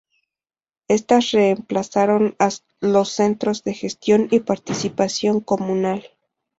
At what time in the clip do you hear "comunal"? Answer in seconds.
5.41-6.01